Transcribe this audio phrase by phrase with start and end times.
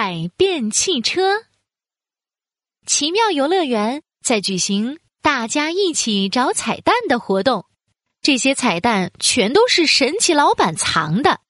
[0.00, 1.42] 百变汽车。
[2.86, 7.66] 奇妙游乐园在举行大家一起找彩蛋的活动，
[8.22, 11.40] 这些彩蛋全都是神奇老板藏的。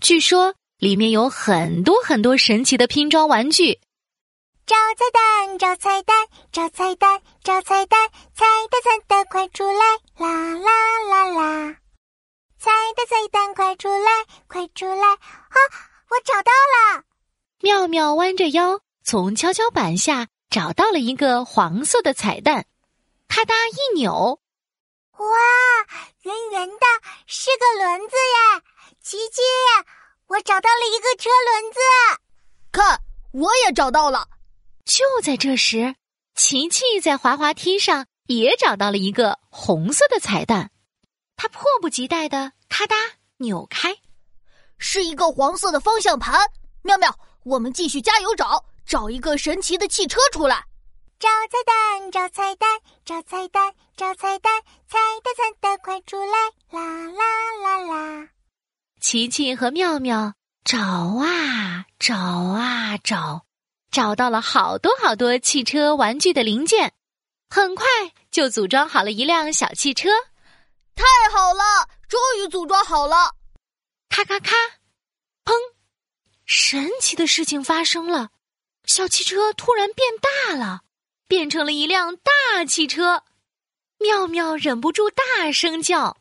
[0.00, 3.80] 据说里面有很多很多神奇的拼装玩具。
[4.64, 10.24] 找彩蛋，找彩蛋，找彩蛋，找彩蛋，彩蛋彩蛋快出来！
[10.24, 10.70] 啦啦
[11.10, 11.76] 啦啦！
[12.56, 14.10] 彩蛋彩蛋快出来，
[14.46, 15.08] 快出来！
[15.08, 15.58] 啊，
[16.08, 17.07] 我找到了！
[17.60, 22.66] 妙妙弯着腰从跷跷板下找到了一个黄色的彩蛋，
[23.26, 24.40] 咔嗒一扭，
[25.16, 25.26] 哇，
[26.22, 26.86] 圆圆的，
[27.26, 28.62] 是个轮子耶！
[29.02, 29.42] 奇奇，
[30.28, 31.78] 我找到了一个车轮子。
[32.70, 33.00] 看，
[33.32, 34.28] 我也找到了。
[34.84, 35.96] 就在这时，
[36.36, 40.70] 琪琪在滑滑梯上也找到了一个红色的彩蛋，
[41.36, 42.94] 他迫不及待的咔嗒
[43.38, 43.96] 扭开，
[44.78, 46.40] 是一个黄色的方向盘。
[46.82, 50.62] 妙妙，我们继续加油找，找一个神奇的汽车出来。
[51.18, 52.68] 找彩蛋，找彩蛋，
[53.04, 56.36] 找彩蛋，找彩蛋，彩蛋彩蛋快出来！
[56.70, 57.24] 啦啦
[57.62, 57.78] 啦
[58.20, 58.28] 啦！
[59.00, 63.46] 琪琪和妙妙找啊找啊找。
[63.90, 66.92] 找到了好多好多汽车玩具的零件，
[67.48, 67.86] 很快
[68.30, 70.10] 就组装好了一辆小汽车。
[70.94, 73.34] 太好了，终于组装好了！
[74.10, 74.54] 咔咔咔，
[75.44, 75.54] 砰！
[76.48, 78.30] 神奇的事情发生了，
[78.86, 80.80] 小汽车突然变大了，
[81.26, 83.22] 变成了一辆大汽车。
[83.98, 86.16] 妙妙忍不住大声叫：“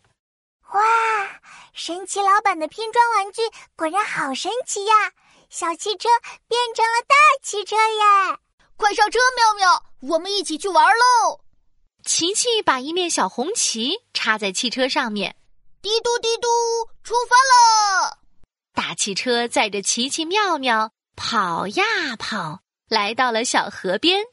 [0.73, 1.39] 哇！
[1.73, 3.41] 神奇老板的拼装玩具
[3.77, 4.93] 果然好神奇呀！”
[5.49, 6.09] 小汽车
[6.49, 8.37] 变成了大汽车耶！
[8.75, 11.39] 快上车，妙妙，我们一起去玩喽！
[12.03, 15.37] 琪琪把一面小红旗插在汽车上面，
[15.81, 16.47] 嘀嘟嘀嘟，
[17.01, 18.26] 出发了！
[18.77, 24.23] 大汽车载着奇奇、妙妙跑呀跑，来到了小河边。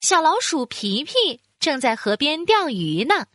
[0.00, 3.26] 小老鼠皮皮正在河边钓鱼呢。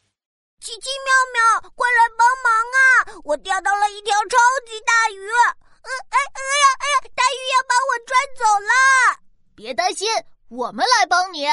[0.59, 3.21] 奇奇、妙妙，快来帮忙啊！
[3.23, 4.37] 我钓到了一条超
[4.67, 5.25] 级大鱼！
[5.25, 9.19] 呃，哎，哎呀，哎呀，大鱼要把我拽走了！
[9.55, 10.05] 别担心，
[10.49, 11.47] 我们来帮你。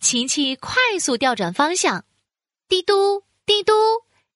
[0.00, 2.04] 琪琪快速调转方向，
[2.68, 3.72] 滴嘟滴嘟，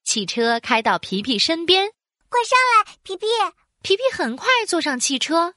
[0.03, 1.93] 汽车开到皮皮身边，
[2.28, 3.28] 快上来，皮皮！
[3.83, 5.55] 皮皮很快坐上汽车，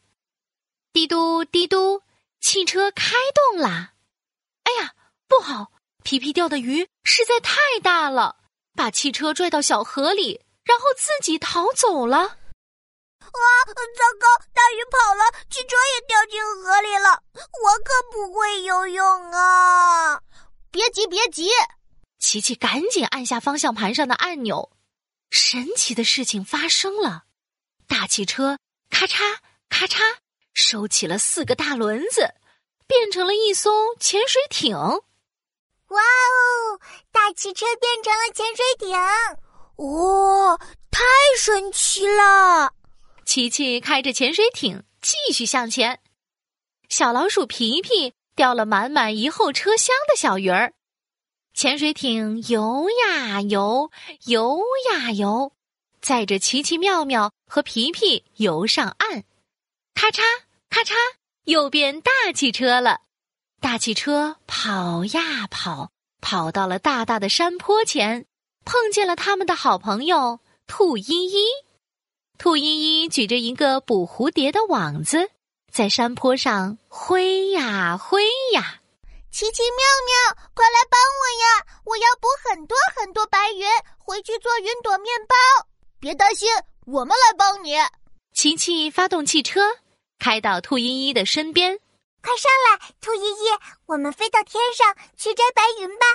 [0.94, 2.04] 嘀嘟嘀嘟，
[2.40, 3.94] 汽车开动啦！
[4.64, 4.94] 哎呀，
[5.28, 5.72] 不好！
[6.04, 8.38] 皮皮钓的鱼实在太大了，
[8.76, 12.18] 把汽车拽到小河里，然后自己逃走了。
[12.20, 13.48] 啊！
[13.66, 17.24] 糟糕，大鱼跑了，汽车也掉进河里了。
[17.34, 20.22] 我可不会游泳啊！
[20.70, 21.50] 别急，别急，
[22.20, 24.72] 琪琪赶紧按下方向盘上的按钮。
[25.30, 27.26] 神奇的事情发生了，
[27.92, 28.58] 大汽车
[28.90, 29.36] 咔嚓
[29.68, 30.00] 咔嚓
[30.54, 32.34] 收起了四个大轮子，
[32.88, 33.70] 变成了一艘
[34.00, 34.74] 潜水艇。
[34.78, 36.80] 哇哦！
[37.12, 38.98] 大汽车变成了潜水艇，
[39.86, 40.58] 哇，
[40.90, 41.04] 太
[41.38, 42.74] 神奇了！
[43.26, 46.00] 琪琪开着潜水艇继续向前，
[46.88, 50.72] 小老鼠皮皮钓了满满一后车厢的小鱼儿。
[51.54, 53.92] 潜水艇游呀游，
[54.28, 55.52] 游呀游，
[56.02, 59.24] 载着奇奇妙妙和皮皮游上岸。
[59.94, 60.22] 咔嚓
[60.70, 60.94] 咔嚓，
[61.44, 63.02] 又变大汽车了。
[63.60, 68.26] 大汽车跑呀跑，跑到了大大的山坡前，
[68.66, 71.46] 碰见了他们的好朋友兔依依。
[72.40, 75.30] 兔依依举着一个捕蝴蝶的网子，
[75.72, 78.24] 在山坡上挥呀挥
[78.54, 78.82] 呀。
[79.30, 81.66] 奇奇妙妙，快来帮我呀！
[81.86, 85.36] 我要捕很多很多白云，回去做云朵面包。
[86.02, 86.50] 别担心，
[86.88, 87.76] 我们来帮你。
[88.34, 89.62] 琪琪发动汽车，
[90.18, 91.78] 开到兔依依的身边。
[92.24, 93.46] 快上来，兔依依，
[93.86, 96.06] 我们飞到天上去摘白云吧！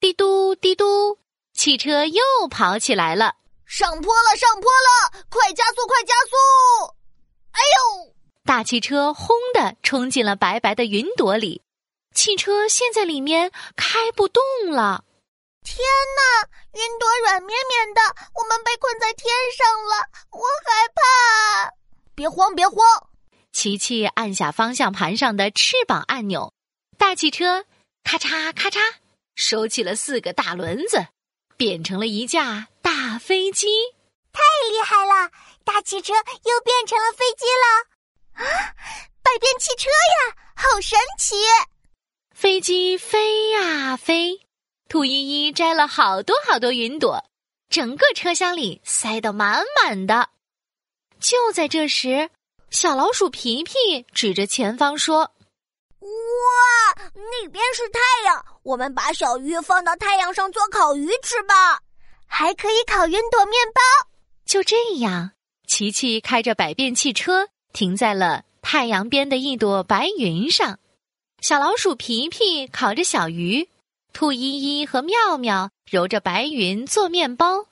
[0.00, 1.18] 嘀嘟嘀嘟，
[1.52, 3.34] 汽车又跑起来了。
[3.66, 5.24] 上坡了，上坡了！
[5.28, 6.94] 快加速，快加速！
[7.52, 8.14] 哎呦！
[8.46, 11.60] 大汽车轰的冲进了白白的云朵里，
[12.14, 15.04] 汽车陷在里面开不动了。
[15.64, 15.78] 天
[16.16, 16.48] 哪！
[16.72, 18.00] 云朵软绵绵的，
[18.34, 19.96] 我们被困在天上了，
[20.30, 21.72] 我害怕。
[22.14, 22.78] 别慌，别慌！
[23.50, 26.52] 琪琪按下方向盘上的翅膀按钮，
[26.98, 27.64] 大汽车
[28.02, 28.78] 咔嚓咔嚓
[29.34, 31.06] 收起了四个大轮子，
[31.56, 32.68] 变成了一架。
[32.82, 33.66] 大飞机
[34.32, 35.30] 太厉害了！
[35.64, 38.74] 大汽车又变成了飞机了啊！
[39.22, 41.36] 百变汽车呀，好神奇！
[42.34, 44.40] 飞机飞呀飞，
[44.88, 47.24] 兔依依摘了好多好多云朵，
[47.68, 50.28] 整个车厢里塞得满满的。
[51.18, 52.30] 就在这时，
[52.70, 55.32] 小老鼠皮皮指着前方说
[56.00, 56.08] ：“哇，
[57.14, 61.80] 那边是太阳，我们把小鱼放到太阳上做烤鱼吃吧，
[62.26, 63.80] 还可以烤云朵面包。”
[64.44, 65.32] 就这样，
[65.66, 70.78] 琪琪开着百变汽车停在了太阳边的一朵白云上。
[71.40, 73.68] 小老鼠皮皮烤着小鱼，
[74.14, 77.66] 兔依依和妙妙揉着白云做面包，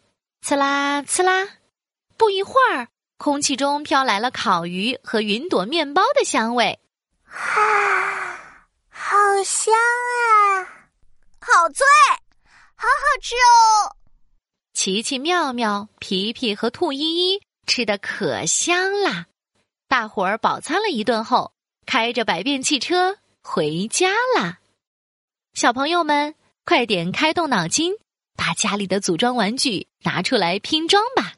[0.45, 1.49] 呲啦呲啦，
[2.19, 2.89] 不一会儿。
[3.17, 6.81] 空气中飘来了烤鱼和云朵面包的香味，
[7.27, 8.41] 啊，
[8.91, 10.67] 好香啊！
[11.39, 11.87] 好脆，
[12.75, 13.95] 好好吃哦！
[14.75, 19.27] 奇奇、妙妙、皮皮和兔依依吃的可香啦！
[19.87, 21.53] 大伙儿饱餐了一顿后，
[21.87, 24.59] 开着百变汽车回家啦。
[25.63, 27.93] 小朋友们，快点开动脑筋，
[28.37, 31.35] 把家里的组装玩具拿出来拼装吧，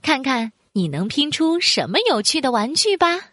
[0.00, 0.52] 看看。
[0.72, 3.32] 你能拼出什么有趣的玩具吧？